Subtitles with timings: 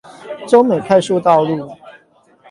[0.47, 1.77] 洲美快速道路